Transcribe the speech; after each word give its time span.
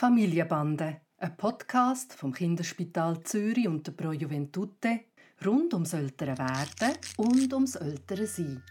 Familienbande, 0.00 1.02
ein 1.18 1.36
Podcast 1.36 2.14
vom 2.14 2.32
Kinderspital 2.32 3.22
Zürich 3.22 3.68
und 3.68 3.86
der 3.86 3.92
Pro 3.92 4.12
Juventute 4.12 5.00
rund 5.44 5.74
ums 5.74 5.92
ältere 5.92 6.38
Werden 6.38 6.96
und 7.18 7.52
ums 7.52 7.74
ältere 7.74 8.26
Sein. 8.26 8.62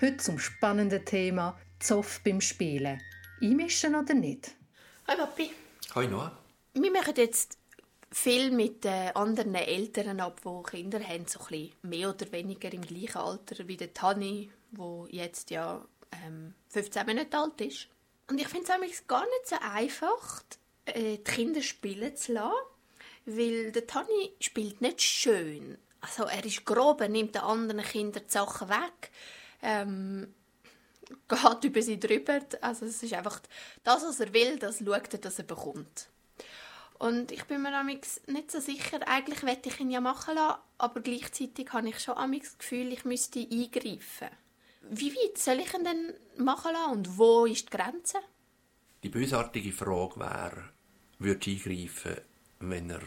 Heute 0.00 0.18
zum 0.18 0.38
spannenden 0.38 1.04
Thema 1.04 1.58
Zoff 1.80 2.20
beim 2.22 2.40
Spielen. 2.40 3.02
Einmischen 3.42 3.96
oder 3.96 4.14
nicht? 4.14 4.54
Hi 5.08 5.16
Papi. 5.16 5.50
Hi 5.96 6.06
Noah. 6.06 6.38
Wir 6.74 6.92
machen 6.92 7.14
jetzt 7.16 7.58
viel 8.12 8.52
mit 8.52 8.84
den 8.84 9.16
anderen 9.16 9.56
Eltern 9.56 10.20
ab, 10.20 10.40
die 10.44 10.70
Kinder 10.70 11.00
haben, 11.00 11.26
so 11.26 11.40
ein 11.40 11.46
bisschen 11.48 11.72
mehr 11.82 12.10
oder 12.10 12.30
weniger 12.30 12.72
im 12.72 12.82
gleichen 12.82 13.18
Alter 13.18 13.66
wie 13.66 13.76
der 13.76 13.92
Tani, 13.92 14.52
wo 14.70 15.08
jetzt 15.10 15.50
ja 15.50 15.84
ähm, 16.24 16.54
15 16.68 17.04
Monate 17.08 17.36
alt 17.36 17.60
ist. 17.60 17.88
Und 18.30 18.40
ich 18.40 18.46
finde 18.46 18.66
es 18.88 19.06
gar 19.08 19.24
nicht 19.24 19.48
so 19.48 19.56
einfach, 19.60 20.44
äh, 20.86 21.18
die 21.18 21.24
Kinder 21.24 21.62
spielen 21.62 22.16
zu 22.16 22.32
lassen, 22.32 22.54
weil 23.26 23.72
der 23.72 23.86
Tani 23.86 24.32
spielt 24.40 24.80
nicht 24.80 25.02
schön. 25.02 25.78
Also 26.00 26.24
er 26.24 26.44
ist 26.44 26.64
grob, 26.64 27.00
er 27.00 27.08
nimmt 27.08 27.34
den 27.34 27.42
anderen 27.42 27.82
Kindern 27.82 28.22
die 28.26 28.32
Sachen 28.32 28.68
weg, 28.68 29.10
ähm, 29.62 30.34
geht 31.28 31.64
über 31.64 31.82
sie 31.82 31.98
drüber. 31.98 32.40
Also 32.60 32.86
es 32.86 33.02
ist 33.02 33.14
einfach 33.14 33.40
das, 33.82 34.04
was 34.04 34.20
er 34.20 34.32
will, 34.32 34.58
das 34.58 34.78
schaut 34.78 35.12
er, 35.12 35.18
dass 35.18 35.38
er 35.38 35.44
bekommt. 35.44 36.08
Und 36.98 37.30
ich 37.30 37.44
bin 37.44 37.62
mir 37.62 37.84
nicht 37.84 38.50
so 38.50 38.60
sicher, 38.60 39.06
eigentlich 39.06 39.42
werde 39.42 39.68
ich 39.68 39.80
ihn 39.80 39.90
ja 39.90 40.00
machen 40.00 40.34
lassen, 40.34 40.60
aber 40.78 41.00
gleichzeitig 41.00 41.72
habe 41.72 41.88
ich 41.88 42.00
schon 42.00 42.14
das 42.32 42.56
Gefühl, 42.56 42.92
ich 42.92 43.04
müsste 43.04 43.40
eingreifen. 43.40 44.30
Wie 44.88 45.14
weit 45.14 45.36
soll 45.36 45.60
ich 45.60 45.74
ihn 45.74 45.84
denn 45.84 46.14
machen 46.38 46.72
lassen 46.72 46.92
und 46.92 47.18
wo 47.18 47.44
ist 47.44 47.66
die 47.66 47.76
Grenze? 47.76 48.18
Die 49.02 49.08
bösartige 49.08 49.72
Frage 49.72 50.18
wäre, 50.20 50.70
würde 51.18 51.50
eingreifen, 51.50 52.16
wenn 52.60 52.90
er 52.90 53.02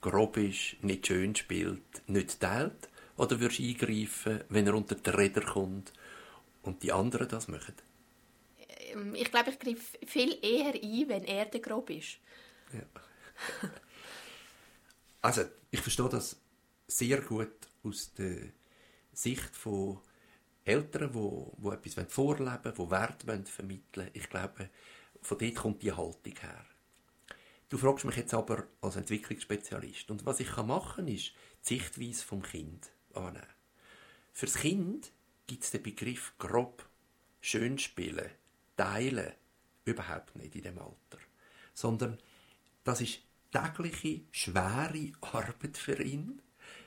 grob 0.00 0.36
ist, 0.36 0.76
nicht 0.82 1.06
schön 1.06 1.34
spielt, 1.34 2.08
nicht 2.08 2.40
teilt? 2.40 2.88
Oder 3.16 3.40
würdest 3.40 3.60
du 3.60 3.64
eingreifen, 3.64 4.44
wenn 4.48 4.66
er 4.66 4.74
unter 4.74 4.94
die 4.94 5.10
Räder 5.10 5.42
kommt 5.42 5.92
und 6.62 6.82
die 6.82 6.92
anderen 6.92 7.28
das 7.28 7.48
machen? 7.48 7.74
Ähm, 8.68 9.14
ich 9.14 9.30
glaube, 9.30 9.50
ich 9.50 9.58
greife 9.58 9.98
viel 10.06 10.38
eher 10.42 10.74
ein, 10.74 11.08
wenn 11.08 11.24
er 11.24 11.46
der 11.46 11.60
grob 11.60 11.90
ist. 11.90 12.18
Ja. 12.72 12.82
also, 15.22 15.44
ich 15.70 15.80
verstehe 15.80 16.08
das 16.08 16.36
sehr 16.86 17.20
gut 17.20 17.68
aus 17.82 18.12
der 18.14 18.50
Sicht 19.12 19.56
von 19.56 20.00
Eltern, 20.64 21.12
die, 21.12 21.62
die 21.62 21.88
etwas 21.88 22.12
vorleben 22.12 22.64
wollen, 22.64 22.74
die 22.76 22.90
Werte 22.90 23.52
vermitteln 23.52 23.82
wollen. 23.94 24.10
Ich 24.12 24.28
glaube, 24.28 24.70
von 25.22 25.38
dort 25.38 25.54
kommt 25.54 25.82
die 25.82 25.92
Haltung 25.92 26.34
her. 26.40 26.66
Du 27.68 27.78
fragst 27.78 28.04
mich 28.04 28.16
jetzt 28.16 28.32
aber 28.32 28.64
als 28.80 28.96
Entwicklungsspezialist. 28.96 30.10
Und 30.10 30.24
was 30.24 30.40
ich 30.40 30.56
machen 30.56 31.06
kann, 31.06 31.08
ist 31.08 31.32
die 31.68 31.78
Sichtweise 31.78 32.24
vom 32.24 32.42
Kind 32.42 32.90
annehmen. 33.12 33.42
Für 34.32 34.46
das 34.46 34.56
Kind 34.56 35.10
gibt 35.46 35.64
es 35.64 35.72
den 35.72 35.82
Begriff 35.82 36.34
grob, 36.38 36.88
schön 37.40 37.78
spielen, 37.78 38.30
teilen 38.76 39.32
überhaupt 39.84 40.36
nicht 40.36 40.54
in 40.54 40.62
dem 40.62 40.78
Alter. 40.78 41.18
Sondern 41.74 42.18
das 42.84 43.00
ist 43.00 43.20
tägliche, 43.50 44.20
schwere 44.30 45.12
Arbeit 45.20 45.76
für 45.76 46.00
ihn. 46.00 46.40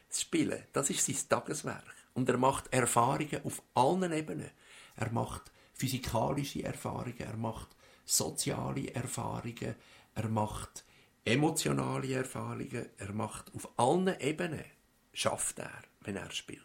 Das 0.08 0.21
Spielen, 0.21 0.64
das 0.71 0.89
ist 0.89 1.05
sein 1.05 1.17
Tageswerk. 1.27 1.95
Und 2.14 2.30
er 2.30 2.38
macht 2.38 2.71
Erfahrungen 2.73 3.43
auf 3.43 3.61
allen 3.73 4.11
Ebenen. 4.11 4.52
Er 4.95 5.11
macht 5.11 5.52
physikalische 5.73 6.64
Erfahrungen, 6.64 7.19
er 7.19 7.38
macht 7.38 7.75
soziale 8.05 8.93
Erfahrungen, 8.93 9.75
er 10.19 10.27
macht 10.27 10.83
emotionale 11.23 12.13
Erfahrungen, 12.13 12.89
er 12.97 13.13
macht 13.13 13.53
auf 13.55 13.69
allen 13.77 14.19
Ebenen, 14.19 14.65
schafft 15.13 15.59
er, 15.59 15.81
wenn 16.01 16.17
er 16.17 16.29
spielt. 16.31 16.59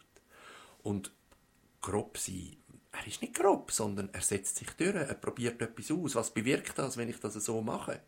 Und 0.83 1.11
grob 1.81 2.17
sein, 2.17 2.57
er 2.91 3.07
ist 3.07 3.21
nicht 3.21 3.33
grob, 3.33 3.71
sondern 3.71 4.09
er 4.11 4.21
setzt 4.21 4.57
sich 4.57 4.69
durch, 4.71 4.95
er 4.95 5.13
probiert 5.13 5.61
etwas 5.61 5.89
aus. 5.89 6.15
Was 6.15 6.33
bewirkt 6.33 6.77
das, 6.77 6.97
wenn 6.97 7.09
ich 7.09 7.19
das 7.19 7.35
so 7.35 7.61
mache? 7.61 8.01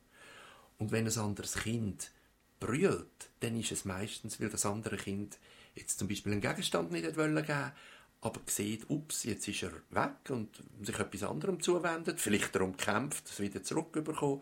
Und 0.80 0.92
wenn 0.92 1.08
ein 1.08 1.18
anderes 1.18 1.54
Kind 1.54 2.12
brüllt, 2.60 3.30
dann 3.40 3.58
ist 3.58 3.72
es 3.72 3.86
meistens, 3.86 4.42
weil 4.42 4.50
das 4.50 4.66
andere 4.66 4.98
Kind 4.98 5.40
jetzt 5.76 5.98
zum 6.00 6.10
Beispiel 6.10 6.34
einen 6.34 6.42
Gegenstand 6.42 6.92
nicht 6.92 7.16
geben 7.16 7.72
aber 8.20 8.42
sieht, 8.48 8.90
ups, 8.90 9.24
jetzt 9.26 9.48
ist 9.48 9.64
er 9.64 9.72
weg 9.92 10.30
und 10.30 10.50
sich 10.82 10.98
etwas 10.98 11.24
anderem 11.24 11.62
zuwendet, 11.62 12.20
vielleicht 12.20 12.56
darum 12.56 12.76
kämpft, 12.76 13.30
es 13.30 13.40
wieder 13.40 13.62
zurückbekommen. 13.62 14.42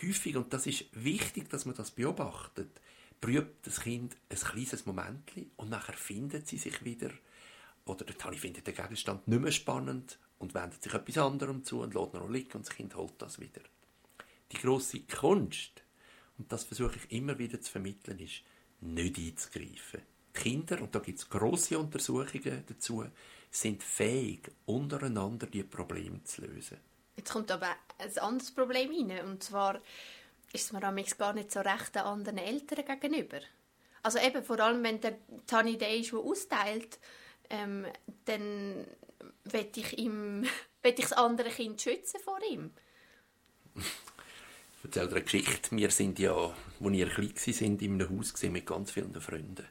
Häufig, 0.00 0.36
und 0.36 0.52
das 0.52 0.66
ist 0.66 0.86
wichtig, 0.92 1.50
dass 1.50 1.66
man 1.66 1.74
das 1.74 1.90
beobachtet, 1.90 2.80
prüft 3.20 3.66
das 3.66 3.80
Kind 3.80 4.16
ein 4.28 4.36
kleines 4.36 4.86
Moment 4.86 5.30
und 5.56 5.70
nachher 5.70 5.94
findet 5.94 6.48
sie 6.48 6.58
sich 6.58 6.84
wieder. 6.84 7.10
Oder 7.84 8.04
der 8.04 8.16
Tani 8.16 8.36
findet 8.36 8.66
den 8.66 8.74
Gegenstand 8.74 9.26
nicht 9.28 9.40
mehr 9.40 9.52
spannend 9.52 10.18
und 10.38 10.54
wendet 10.54 10.82
sich 10.82 10.92
etwas 10.92 11.18
anderem 11.18 11.64
zu 11.64 11.80
und 11.80 11.94
lässt 11.94 12.14
noch 12.14 12.28
liegen 12.28 12.52
und 12.52 12.66
das 12.66 12.74
Kind 12.74 12.94
holt 12.96 13.14
das 13.18 13.40
wieder. 13.40 13.60
Die 14.50 14.56
grosse 14.58 15.00
Kunst, 15.00 15.82
und 16.38 16.50
das 16.52 16.64
versuche 16.64 16.96
ich 16.96 17.12
immer 17.16 17.38
wieder 17.38 17.60
zu 17.60 17.70
vermitteln, 17.70 18.18
ist, 18.18 18.42
nicht 18.80 19.18
einzugreifen. 19.18 20.02
Die 20.34 20.40
Kinder, 20.40 20.82
und 20.82 20.94
da 20.94 20.98
gibt 20.98 21.18
es 21.18 21.28
grosse 21.28 21.78
Untersuchungen 21.78 22.64
dazu, 22.66 23.04
sind 23.50 23.82
fähig, 23.82 24.50
untereinander 24.64 25.46
die 25.46 25.62
Probleme 25.62 26.24
zu 26.24 26.42
lösen. 26.42 26.78
Jetzt 27.16 27.30
kommt 27.30 27.50
aber 27.50 27.68
ein 27.98 28.18
anderes 28.18 28.52
Problem 28.52 28.90
rein, 28.90 29.26
und 29.26 29.42
zwar 29.42 29.76
ist 30.52 30.66
es 30.66 30.72
mir 30.72 30.80
gar 30.80 30.92
nicht 31.32 31.52
so 31.52 31.60
recht 31.60 31.94
den 31.94 32.02
anderen 32.02 32.38
Eltern 32.38 32.84
gegenüber. 32.84 33.40
Also 34.02 34.18
eben, 34.18 34.42
vor 34.42 34.58
allem, 34.60 34.82
wenn 34.82 35.00
der 35.00 35.16
Tani 35.46 35.78
der 35.78 35.94
ist, 35.96 36.12
der 36.12 36.18
austeilt, 36.18 36.98
ähm, 37.50 37.86
dann 38.24 38.86
will 39.44 39.68
ich, 39.74 39.98
ihm, 39.98 40.42
will 40.82 40.94
ich 40.96 41.00
das 41.00 41.12
andere 41.12 41.50
Kind 41.50 41.80
schützen 41.80 42.20
vor 42.20 42.38
ihm. 42.48 42.70
Ich 44.84 44.86
erzähle 44.86 45.06
dir 45.06 45.14
eine 45.14 45.22
Geschichte. 45.22 45.76
Wir 45.76 45.90
sind 45.92 46.18
ja, 46.18 46.34
als 46.34 46.54
wir 46.80 47.06
klein 47.06 47.38
waren, 47.38 47.78
in 47.78 48.02
einem 48.02 48.18
Haus 48.18 48.42
mit 48.42 48.66
ganz 48.66 48.90
vielen 48.90 49.20
Freunden. 49.20 49.68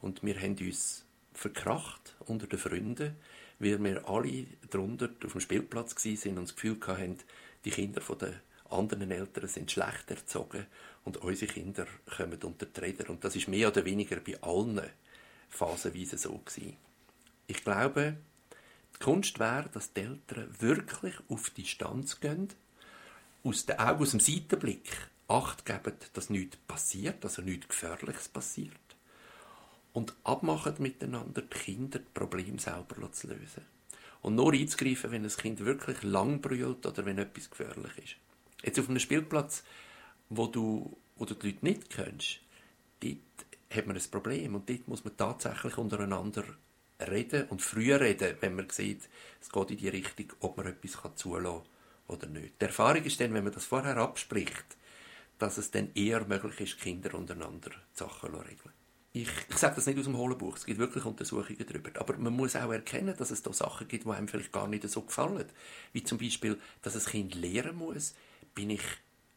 Und 0.00 0.22
wir 0.22 0.40
haben 0.40 0.56
uns 0.58 1.04
verkracht 1.34 2.14
unter 2.20 2.46
den 2.46 2.60
Freunden, 2.60 3.16
weil 3.58 3.82
wir 3.82 4.08
alle 4.08 4.46
drunter 4.70 5.10
auf 5.24 5.32
dem 5.32 5.40
Spielplatz 5.40 5.94
waren 6.04 6.38
und 6.38 6.44
das 6.44 6.54
Gefühl 6.54 6.78
hatten, 6.86 7.18
die 7.64 7.70
Kinder 7.70 8.00
der 8.00 8.34
anderen 8.70 9.10
Eltern 9.10 9.48
sind 9.48 9.70
schlecht 9.70 10.10
erzogen 10.10 10.66
und 11.04 11.18
unsere 11.18 11.52
Kinder 11.52 11.86
kommen 12.16 12.42
unter 12.42 12.66
die 12.66 12.80
Räder. 12.80 13.10
Und 13.10 13.24
das 13.24 13.36
ist 13.36 13.48
mehr 13.48 13.68
oder 13.68 13.84
weniger 13.84 14.16
bei 14.16 14.40
allen 14.42 14.82
phasenweise 15.48 16.18
so 16.18 16.38
gewesen. 16.38 16.76
Ich 17.46 17.62
glaube, 17.62 18.16
die 18.94 19.04
Kunst 19.04 19.38
wäre, 19.38 19.68
dass 19.72 19.92
die 19.92 20.00
Eltern 20.00 20.54
wirklich 20.58 21.14
auf 21.28 21.50
die 21.50 21.62
Distanz 21.62 22.20
gehen, 22.20 22.48
aus 23.44 23.66
den 23.66 23.78
Augen, 23.78 24.02
aus 24.02 24.10
dem 24.10 24.20
Seitenblick 24.20 25.08
Acht 25.28 25.66
geben, 25.66 25.94
dass 26.12 26.30
nichts 26.30 26.56
passiert, 26.68 27.24
also 27.24 27.42
nichts 27.42 27.66
Gefährliches 27.66 28.28
passiert 28.28 28.85
und 29.96 30.14
abmachen 30.24 30.74
miteinander, 30.78 31.40
die 31.40 31.48
Kinder 31.48 32.00
das 32.00 32.08
Problem 32.12 32.58
selber 32.58 33.10
zu 33.12 33.28
lösen. 33.28 33.64
Und 34.20 34.34
nur 34.34 34.52
einzugreifen, 34.52 35.10
wenn 35.10 35.24
ein 35.24 35.30
Kind 35.30 35.64
wirklich 35.64 36.02
lang 36.02 36.42
brüllt 36.42 36.84
oder 36.84 37.06
wenn 37.06 37.16
etwas 37.16 37.48
gefährlich 37.48 37.96
ist. 37.96 38.16
Jetzt 38.62 38.78
auf 38.78 38.90
einem 38.90 38.98
Spielplatz, 38.98 39.64
wo 40.28 40.48
du, 40.48 40.94
wo 41.16 41.24
du 41.24 41.32
die 41.32 41.46
Leute 41.46 41.64
nicht 41.64 41.88
kennst, 41.88 42.40
dort 43.00 43.16
hat 43.70 43.86
man 43.86 43.96
ein 43.96 44.10
Problem 44.10 44.54
und 44.54 44.68
dort 44.68 44.86
muss 44.86 45.02
man 45.02 45.16
tatsächlich 45.16 45.78
untereinander 45.78 46.44
reden 47.00 47.48
und 47.48 47.62
früher 47.62 47.98
reden, 47.98 48.36
wenn 48.40 48.54
man 48.54 48.68
sieht, 48.68 49.08
es 49.40 49.48
geht 49.50 49.70
in 49.70 49.76
die 49.78 49.88
Richtung, 49.88 50.30
ob 50.40 50.58
man 50.58 50.66
etwas 50.66 50.98
zulassen 51.14 51.62
kann 51.62 52.14
oder 52.14 52.26
nicht. 52.26 52.60
Die 52.60 52.66
Erfahrung 52.66 53.02
ist 53.02 53.18
dann, 53.18 53.32
wenn 53.32 53.44
man 53.44 53.54
das 53.54 53.64
vorher 53.64 53.96
abspricht, 53.96 54.76
dass 55.38 55.56
es 55.56 55.70
dann 55.70 55.90
eher 55.94 56.26
möglich 56.26 56.60
ist, 56.60 56.80
Kinder 56.80 57.14
untereinander 57.14 57.70
die 57.70 57.98
Sachen 57.98 58.30
zu 58.30 58.36
regeln 58.40 58.72
ich, 59.22 59.28
ich 59.48 59.56
sage 59.56 59.76
das 59.76 59.86
nicht 59.86 59.98
aus 59.98 60.04
dem 60.04 60.16
hohlen 60.16 60.36
Buch, 60.36 60.56
es 60.56 60.66
gibt 60.66 60.78
wirklich 60.78 61.04
Untersuchungen 61.04 61.64
darüber. 61.66 61.90
Aber 62.00 62.16
man 62.18 62.34
muss 62.34 62.54
auch 62.56 62.70
erkennen, 62.70 63.14
dass 63.16 63.30
es 63.30 63.42
da 63.42 63.52
Sachen 63.52 63.88
gibt, 63.88 64.04
die 64.04 64.10
einem 64.10 64.28
vielleicht 64.28 64.52
gar 64.52 64.68
nicht 64.68 64.88
so 64.88 65.02
gefallen. 65.02 65.46
Wie 65.92 66.04
zum 66.04 66.18
Beispiel, 66.18 66.58
dass 66.82 66.94
ein 66.94 67.10
Kind 67.10 67.34
lernen 67.34 67.76
muss, 67.76 68.14
bin 68.54 68.70
ich 68.70 68.82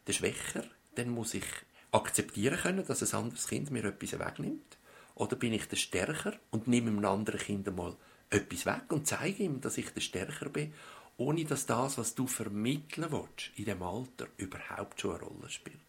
der 0.07 0.13
Schwächer, 0.13 0.65
dann 0.95 1.09
muss 1.09 1.33
ich 1.33 1.45
akzeptieren 1.91 2.57
können, 2.57 2.85
dass 2.85 3.01
ein 3.01 3.19
anderes 3.19 3.47
Kind 3.47 3.71
mir 3.71 3.85
etwas 3.85 4.19
wegnimmt. 4.19 4.77
Oder 5.15 5.35
bin 5.35 5.53
ich 5.53 5.67
der 5.67 5.77
Stärker 5.77 6.33
und 6.51 6.67
nehme 6.67 6.89
einem 6.89 7.05
anderen 7.05 7.39
Kind 7.39 7.67
einmal 7.67 7.95
etwas 8.29 8.65
weg 8.65 8.83
und 8.89 9.07
zeige 9.07 9.43
ihm, 9.43 9.61
dass 9.61 9.77
ich 9.77 9.89
der 9.91 10.01
Stärker 10.01 10.49
bin, 10.49 10.73
ohne 11.17 11.43
dass 11.45 11.65
das, 11.65 11.97
was 11.97 12.15
du 12.15 12.27
vermitteln 12.27 13.11
willst, 13.11 13.51
in 13.55 13.65
dem 13.65 13.83
Alter 13.83 14.27
überhaupt 14.37 15.01
schon 15.01 15.15
eine 15.15 15.23
Rolle 15.23 15.49
spielt. 15.49 15.88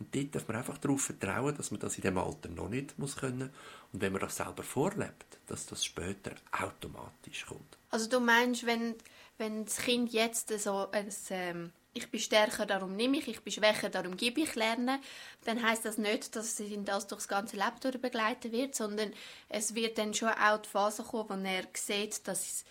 Und 0.00 0.14
dort 0.14 0.34
darf 0.34 0.48
man 0.48 0.56
einfach 0.56 0.78
darauf 0.78 1.02
vertrauen, 1.02 1.54
dass 1.56 1.70
man 1.70 1.78
das 1.78 1.96
in 1.96 2.02
dem 2.02 2.18
Alter 2.18 2.48
noch 2.48 2.70
nicht 2.70 2.98
muss 2.98 3.16
können. 3.16 3.50
Und 3.92 4.00
wenn 4.00 4.12
man 4.12 4.22
das 4.22 4.36
selber 4.36 4.62
vorlebt, 4.62 5.38
dass 5.46 5.66
das 5.66 5.84
später 5.84 6.32
automatisch 6.50 7.44
kommt. 7.46 7.76
Also 7.90 8.08
du 8.08 8.18
meinst, 8.18 8.64
wenn, 8.64 8.94
wenn 9.36 9.66
das 9.66 9.76
Kind 9.76 10.12
jetzt 10.12 10.58
so 10.58 10.90
ein, 10.90 11.08
ähm, 11.28 11.72
ich 11.92 12.10
bin 12.10 12.20
stärker, 12.20 12.64
darum 12.64 12.96
nehme 12.96 13.18
ich, 13.18 13.28
ich 13.28 13.42
bin 13.42 13.52
schwächer, 13.52 13.90
darum 13.90 14.16
gebe 14.16 14.40
ich 14.40 14.54
lernen, 14.54 15.00
dann 15.44 15.62
heißt 15.62 15.84
das 15.84 15.98
nicht, 15.98 16.34
dass 16.34 16.58
ihn 16.60 16.84
das 16.84 17.06
durch 17.06 17.20
das 17.20 17.28
ganze 17.28 17.56
Leben 17.56 18.00
begleiten 18.00 18.52
wird, 18.52 18.74
sondern 18.74 19.12
es 19.48 19.74
wird 19.74 19.98
dann 19.98 20.14
schon 20.14 20.30
auch 20.30 20.62
die 20.62 20.68
Phase 20.68 21.02
kommen, 21.02 21.44
wo 21.44 21.48
er 21.48 21.64
sieht, 21.74 22.26
dass 22.26 22.64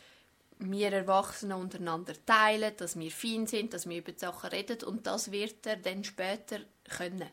wir 0.60 0.92
Erwachsene 0.92 1.56
untereinander 1.56 2.14
teilen, 2.26 2.74
dass 2.78 3.00
wir 3.00 3.12
fein 3.12 3.48
sind, 3.48 3.74
dass 3.74 3.88
wir 3.88 3.98
über 3.98 4.12
die 4.12 4.20
Sachen 4.20 4.50
reden 4.50 4.84
und 4.84 5.08
das 5.08 5.32
wird 5.32 5.66
er 5.66 5.78
dann 5.78 6.04
später 6.04 6.60
können. 6.84 7.30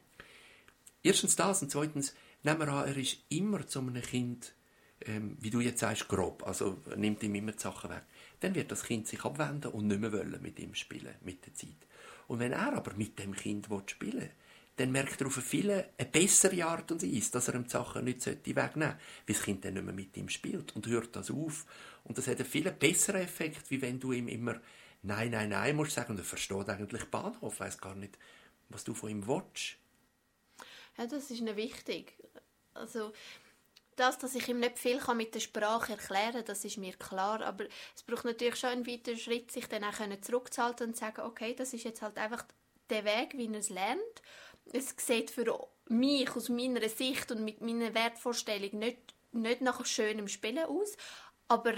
Erstens 1.03 1.37
das 1.37 1.63
und 1.63 1.71
zweitens, 1.71 2.15
nehmen 2.43 2.61
wir 2.61 2.69
an, 2.69 2.89
er 2.89 2.97
ist 2.97 3.19
immer 3.29 3.67
zu 3.67 3.81
einem 3.81 4.01
Kind, 4.03 4.55
ähm, 5.05 5.37
wie 5.41 5.51
du 5.51 5.61
jetzt 5.61 5.81
sagst, 5.81 6.09
grob, 6.09 6.47
also 6.47 6.79
nimmt 6.97 7.23
ihm 7.23 7.35
immer 7.35 7.53
die 7.53 7.59
Sachen 7.59 7.91
weg 7.91 8.05
dann 8.41 8.55
wird 8.55 8.71
das 8.71 8.85
Kind 8.85 9.07
sich 9.07 9.25
abwenden 9.25 9.73
und 9.73 9.87
nicht 9.87 10.01
mehr 10.01 10.13
wollen 10.13 10.41
mit 10.43 10.59
ihm 10.59 10.75
spielen, 10.75 11.15
mit 11.23 11.47
der 11.47 11.55
Zeit. 11.55 11.87
Und 12.29 12.39
wenn 12.39 12.53
er 12.53 12.75
aber 12.75 12.95
mit 12.95 13.19
dem 13.19 13.35
Kind 13.35 13.69
spielen 13.87 14.21
will, 14.21 14.31
dann 14.77 14.93
merkt 14.93 15.21
er 15.21 15.27
auf 15.27 15.37
eine 15.37 15.47
viel 15.47 15.71
eine 15.71 16.09
bessere 16.11 16.65
Art 16.65 16.93
und 16.93 17.03
Weise, 17.03 17.33
dass 17.33 17.49
er 17.49 17.55
ihm 17.55 17.65
die 17.65 17.71
Sachen 17.71 18.05
nicht 18.05 18.27
wegnehmen 18.27 18.75
sollte, 18.75 18.77
weil 18.77 18.99
das 19.27 19.43
Kind 19.43 19.65
dann 19.65 19.75
nicht 19.75 19.85
mehr 19.85 19.95
mit 19.95 20.17
ihm 20.17 20.29
spielt 20.29 20.77
und 20.77 20.87
hört 20.87 21.17
das 21.17 21.31
auf. 21.31 21.65
Und 22.05 22.19
das 22.19 22.27
hat 22.27 22.37
einen 22.37 22.49
viel 22.49 22.71
besseren 22.73 23.23
Effekt, 23.23 23.71
wie 23.71 23.81
wenn 23.81 23.99
du 23.99 24.13
ihm 24.13 24.29
immer 24.29 24.61
Nein, 25.07 25.31
nein, 25.31 25.51
nein 25.51 25.77
musst 25.77 25.93
sagen 25.93 26.13
und 26.13 26.19
er 26.19 26.25
versteht 26.25 26.69
eigentlich 26.69 27.05
Bahnhof, 27.05 27.61
weiß 27.61 27.79
gar 27.79 27.95
nicht, 27.95 28.19
was 28.69 28.83
du 28.83 28.93
von 28.93 29.09
ihm 29.09 29.27
willst. 29.29 29.77
Ja, 30.99 31.07
das 31.07 31.31
ist 31.31 31.43
nicht 31.43 31.57
wichtig. 31.57 32.15
Also, 32.75 33.13
das, 33.95 34.19
dass 34.19 34.35
ich 34.35 34.49
ihm 34.49 34.59
nicht 34.59 34.81
viel 34.81 35.01
mit 35.15 35.33
der 35.35 35.41
Sprache 35.41 35.93
erklären 35.93 36.33
kann, 36.33 36.45
das 36.45 36.65
ist 36.65 36.79
mir 36.79 36.95
klar. 36.95 37.41
Aber 37.43 37.67
es 37.95 38.03
braucht 38.03 38.25
natürlich 38.25 38.57
schon 38.57 38.71
einen 38.71 38.87
weiteren 38.87 39.17
Schritt, 39.17 39.53
sich 39.53 39.69
dann 39.69 39.85
auch 39.85 40.21
zurückzuhalten 40.21 40.89
und 40.89 40.95
zu 40.95 41.01
sagen, 41.01 41.23
okay, 41.23 41.55
das 41.55 41.73
ist 41.73 41.85
jetzt 41.85 42.03
halt 42.03 42.19
einfach 42.19 42.45
der 42.91 43.05
Weg, 43.05 43.35
wie 43.37 43.47
er 43.47 43.61
es 43.61 43.71
lernt. 43.71 44.23
Es 44.73 44.95
sieht 44.99 45.31
für 45.31 45.69
mich 45.89 46.31
aus 46.35 46.49
meiner 46.49 46.89
Sicht 46.89 47.31
und 47.31 47.45
mit 47.45 47.61
meiner 47.61 47.95
Wertvorstellung 47.95 48.79
nicht, 48.79 49.15
nicht 49.33 49.61
nach 49.61 49.85
schönem 49.87 50.29
Spielen 50.29 50.65
aus, 50.65 50.97
aber 51.49 51.75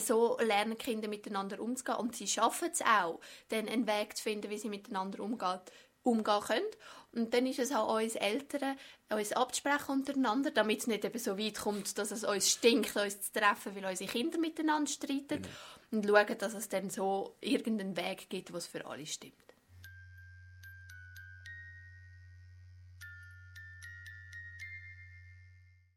so 0.00 0.36
lernen 0.40 0.76
Kinder 0.76 1.08
miteinander 1.08 1.60
umzugehen 1.60 1.98
und 1.98 2.16
sie 2.16 2.26
schaffen 2.26 2.70
es 2.70 2.82
auch, 2.82 3.20
dann 3.48 3.68
einen 3.68 3.86
Weg 3.86 4.16
zu 4.16 4.24
finden, 4.24 4.50
wie 4.50 4.58
sie 4.58 4.68
miteinander 4.68 5.20
umgehen, 5.20 5.60
umgehen 6.02 6.40
können. 6.40 6.66
Und 7.12 7.32
dann 7.32 7.46
ist 7.46 7.58
es 7.58 7.72
auch 7.72 7.96
uns 7.96 8.14
Eltern, 8.14 8.76
uns 9.08 9.32
abzusprechen 9.32 9.92
untereinander, 9.92 10.50
damit 10.50 10.80
es 10.80 10.86
nicht 10.86 11.04
eben 11.04 11.18
so 11.18 11.38
weit 11.38 11.58
kommt, 11.58 11.96
dass 11.96 12.10
es 12.10 12.24
uns 12.24 12.50
stinkt, 12.50 12.94
uns 12.96 13.32
zu 13.32 13.40
treffen, 13.40 13.74
weil 13.74 13.86
unsere 13.86 14.10
Kinder 14.10 14.38
miteinander 14.38 14.90
streiten. 14.90 15.42
Genau. 15.42 15.48
Und 15.92 16.06
schauen, 16.06 16.38
dass 16.38 16.54
es 16.54 16.68
dann 16.68 16.90
so 16.90 17.36
irgendeinen 17.40 17.96
Weg 17.96 18.28
gibt, 18.28 18.52
was 18.52 18.66
für 18.66 18.84
alle 18.84 19.06
stimmt. 19.06 19.45